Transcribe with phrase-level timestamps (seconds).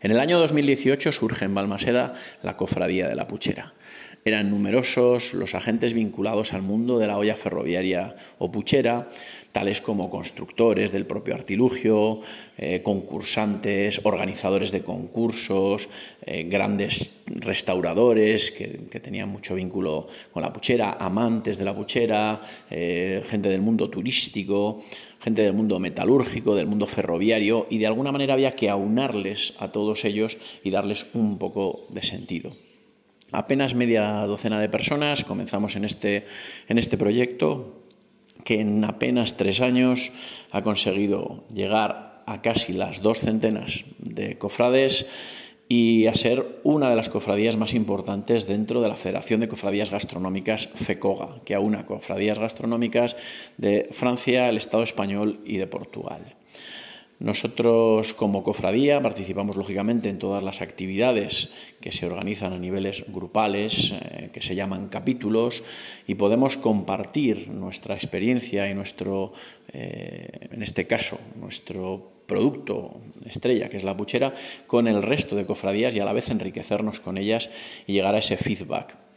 [0.00, 3.74] En el año 2018 surge en Balmaseda la Cofradía de la Puchera.
[4.28, 9.08] Eran numerosos los agentes vinculados al mundo de la olla ferroviaria o puchera,
[9.52, 12.20] tales como constructores del propio artilugio,
[12.58, 15.88] eh, concursantes, organizadores de concursos,
[16.26, 23.22] eh, grandes restauradores que, tenían mucho vínculo con la puchera, amantes de la puchera, eh,
[23.30, 24.82] gente del mundo turístico,
[25.20, 29.72] gente del mundo metalúrgico, del mundo ferroviario, y de alguna manera había que aunarles a
[29.72, 32.67] todos ellos y darles un poco de sentido.
[33.30, 36.24] Apenas media docena de personas comenzamos en este,
[36.68, 37.84] en este proyecto
[38.44, 40.12] que en apenas tres años
[40.50, 45.06] ha conseguido llegar a casi las dos centenas de cofrades
[45.68, 49.90] y a ser una de las cofradías más importantes dentro de la Federación de Cofradías
[49.90, 53.16] Gastronómicas FECOGA, que aúna cofradías gastronómicas
[53.58, 56.36] de Francia, el Estado español y de Portugal.
[57.20, 61.50] Nosotros como cofradía participamos lógicamente en todas las actividades
[61.80, 65.64] que se organizan a niveles grupales, eh, que se llaman capítulos,
[66.06, 69.32] y podemos compartir nuestra experiencia y nuestro,
[69.72, 74.32] eh, en este caso, nuestro producto estrella, que es la puchera,
[74.68, 77.50] con el resto de cofradías y a la vez enriquecernos con ellas
[77.86, 79.07] y llegar a ese feedback.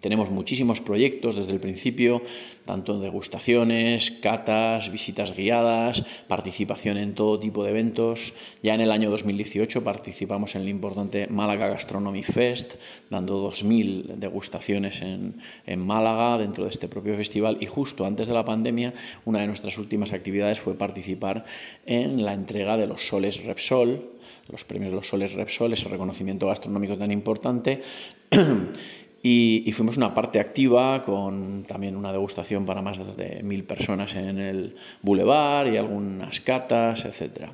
[0.00, 2.22] Tenemos muchísimos proyectos desde el principio,
[2.64, 8.34] tanto degustaciones, catas, visitas guiadas, participación en todo tipo de eventos.
[8.62, 12.74] Ya en el año 2018 participamos en el importante Málaga Gastronomy Fest,
[13.10, 17.58] dando 2.000 degustaciones en, en Málaga dentro de este propio festival.
[17.60, 18.92] Y justo antes de la pandemia,
[19.24, 21.44] una de nuestras últimas actividades fue participar
[21.86, 24.10] en la entrega de los soles Repsol,
[24.48, 27.82] los premios de los soles Repsol, ese reconocimiento gastronómico tan importante.
[29.28, 34.38] Y, fuimos una parte activa con también una degustación para más de mil personas en
[34.38, 37.48] el Boulevard y algunas catas, etc.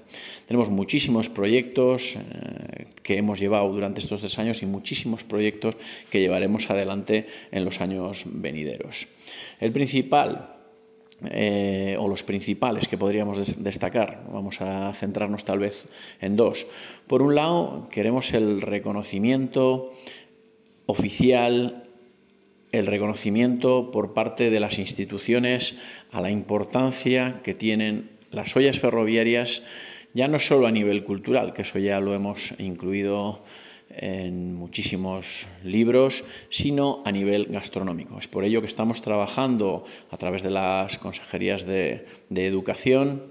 [0.47, 5.75] Tenemos muchísimos proyectos eh, que hemos llevado durante estos tres años y muchísimos proyectos
[6.11, 9.09] que llevaremos adelante en los años venideros.
[9.59, 10.53] El principal
[11.31, 14.25] eh, o los principales que podríamos destacar.
[14.33, 15.87] Vamos a centrarnos tal vez
[16.21, 16.67] en dos.
[17.07, 19.93] Por un lado, queremos el reconocimiento
[20.87, 21.89] oficial
[22.73, 25.77] el reconocimiento por parte de las instituciones
[26.11, 29.63] a la importancia que tienen las ollas ferroviarias,
[30.15, 33.45] ya no solo a nivel cultural, que eso ya lo hemos incluido
[33.91, 38.19] en muchísimos libros, sino a nivel gastronómico.
[38.19, 43.25] Es por ello que estamos trabajando a través de las consejerías de, de educación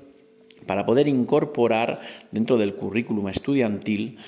[0.67, 2.01] para poder incorporar
[2.31, 4.19] dentro del currículum estudiantil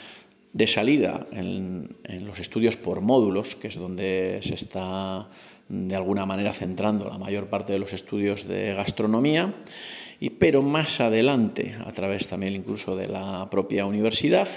[0.54, 5.28] de salida en, los estudios por módulos, que es donde se está
[5.68, 9.54] de alguna manera centrando la mayor parte de los estudios de gastronomía,
[10.20, 14.48] y, pero más adelante, a través también incluso de la propia universidad,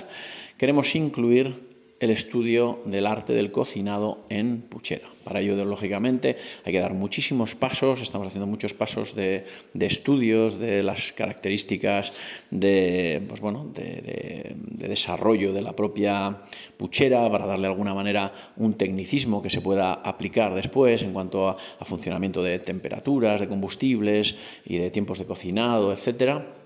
[0.58, 5.08] queremos incluir el estudio del arte del cocinado en puchera.
[5.24, 9.44] Para ello, lógicamente, hay que dar muchísimos pasos, estamos haciendo muchos pasos de,
[9.80, 12.12] estudios de las características
[12.50, 16.42] de, pues bueno, de, desarrollo de la propia
[16.76, 21.48] puchera para darle de alguna manera un tecnicismo que se pueda aplicar después en cuanto
[21.48, 26.65] a, a funcionamiento de temperaturas, de combustibles y de tiempos de cocinado, etcétera.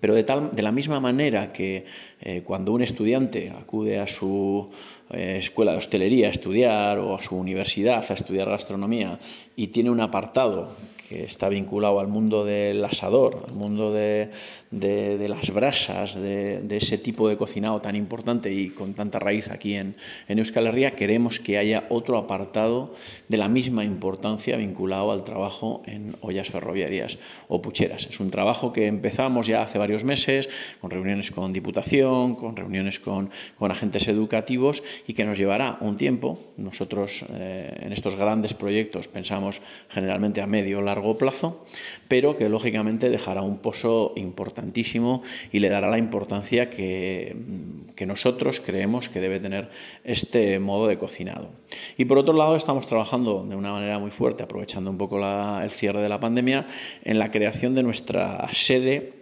[0.00, 1.84] Pero de, tal, de la misma manera que
[2.20, 4.70] eh, cuando un estudiante acude a su
[5.10, 9.18] eh, escuela de hostelería a estudiar o a su universidad a estudiar gastronomía
[9.56, 10.74] y tiene un apartado
[11.10, 14.30] que está vinculado al mundo del asador, al mundo de,
[14.70, 19.96] las brasas, de, ese tipo de cocinado tan importante y con tanta raíz aquí en,
[20.28, 22.94] en Euskal Herria, queremos que haya otro apartado
[23.26, 27.18] de la misma importancia vinculado al trabajo en ollas ferroviarias
[27.48, 28.06] o pucheras.
[28.06, 30.48] Es un trabajo que empezamos ya hace varios meses,
[30.80, 36.38] con reuniones con Diputación, con reuniones con, agentes educativos y que nos llevará un tiempo.
[36.56, 41.64] Nosotros eh, en estos grandes proyectos pensamos generalmente a medio largo plazo,
[42.08, 45.22] pero que lógicamente dejará un pozo importantísimo
[45.52, 47.36] y le dará la importancia que,
[47.96, 49.70] que nosotros creemos que debe tener
[50.04, 51.50] este modo de cocinado.
[51.96, 55.70] Y por otro lado, estamos trabajando de una manera muy fuerte, aprovechando un poco el
[55.70, 56.66] cierre de la pandemia,
[57.04, 59.19] en la creación de nuestra sede,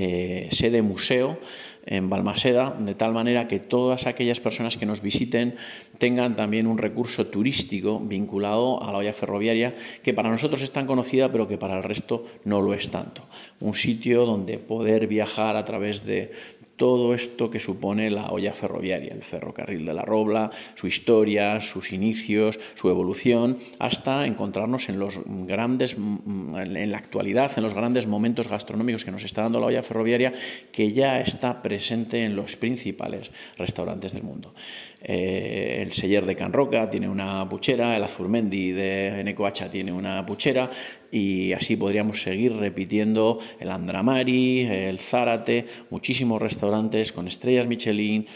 [0.00, 1.40] eh, sede museo
[1.84, 5.56] en Balmaseda, de tal manera que todas aquellas personas que nos visiten
[5.98, 9.74] tengan también un recurso turístico vinculado a la olla ferroviaria,
[10.04, 13.26] que para nosotros es tan conocida, pero que para el resto no lo es tanto.
[13.58, 16.30] Un sitio donde poder viajar a través de
[16.78, 21.92] todo esto que supone la olla ferroviaria, el ferrocarril de la Robla, su historia, sus
[21.92, 28.48] inicios, su evolución, hasta encontrarnos en los grandes, en la actualidad, en los grandes momentos
[28.48, 30.32] gastronómicos que nos está dando la olla ferroviaria,
[30.72, 34.54] que ya está presente en los principales restaurantes del mundo.
[35.02, 40.24] Eh, el Seller de Can Roca tiene una puchera, el Azurmendi de Necoacha tiene una
[40.24, 40.70] puchera
[41.10, 46.67] y así podríamos seguir repitiendo el Andramari, el Zárate, muchísimos restaurantes
[47.14, 48.26] con estrellas Michelin,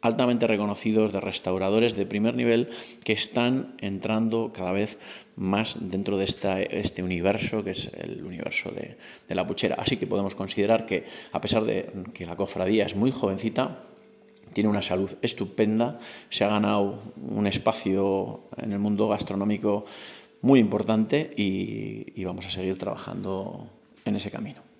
[0.00, 2.70] altamente reconocidos de restauradores de primer nivel
[3.04, 4.98] que están entrando cada vez
[5.36, 8.96] más dentro de este universo que es el universo de,
[9.34, 9.76] la puchera.
[9.78, 13.84] Así que podemos considerar que a pesar de que la cofradía es muy jovencita,
[14.52, 15.98] tiene una salud estupenda,
[16.28, 19.84] se ha ganado un espacio en el mundo gastronómico
[20.42, 23.68] muy importante y, vamos a seguir trabajando
[24.04, 24.71] en ese camino.